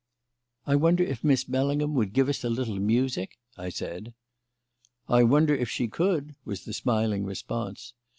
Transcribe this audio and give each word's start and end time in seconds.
"I 0.65 0.75
wonder 0.77 1.03
if 1.03 1.23
Miss 1.23 1.43
Bellingham 1.43 1.93
would 1.93 2.11
give 2.11 2.27
us 2.27 2.43
a 2.43 2.49
little 2.49 2.79
music?" 2.79 3.37
I 3.55 3.69
said. 3.69 4.15
"I 5.07 5.21
wonder 5.21 5.53
if 5.53 5.69
she 5.69 5.87
could?" 5.87 6.33
was 6.43 6.65
the 6.65 6.73
smiling 6.73 7.23
response. 7.23 7.93